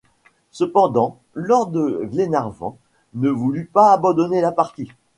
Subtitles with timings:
[0.49, 1.69] Cependant Lord
[2.05, 2.75] Glenarvan
[3.13, 4.91] ne voulut pas abandonner la partie.